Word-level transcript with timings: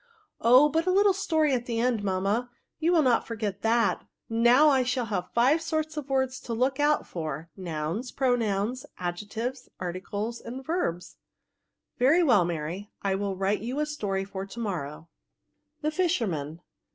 Oh, 0.39 0.67
but 0.67 0.85
the 0.85 0.91
little 0.91 1.13
story 1.13 1.53
at 1.53 1.67
the 1.67 1.79
end, 1.79 2.03
mamma, 2.03 2.49
you 2.79 2.91
will 2.91 3.03
not 3.03 3.27
forget 3.27 3.61
that. 3.61 4.03
Now 4.29 4.69
I 4.69 4.81
shall 4.81 5.05
have 5.05 5.29
five 5.35 5.61
sorts 5.61 5.95
of 5.95 6.09
words 6.09 6.39
to 6.39 6.55
look 6.55 6.79
out 6.79 7.05
for— 7.05 7.51
nouns, 7.55 8.11
pronouns, 8.11 8.83
adjectives, 8.97 9.69
articles, 9.79 10.39
and 10.41 10.65
verbs." 10.65 11.17
"Very 11.99 12.23
well, 12.23 12.45
Mary, 12.45 12.89
I 13.03 13.13
will 13.13 13.35
write 13.35 13.61
you 13.61 13.79
a 13.79 13.85
story 13.85 14.25
for 14.25 14.43
to 14.47 14.59
morrow." 14.59 15.07
THE 15.83 15.91
FISHERMAN. 15.91 16.61